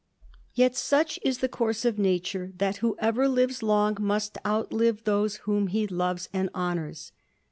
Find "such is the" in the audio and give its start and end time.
0.75-1.47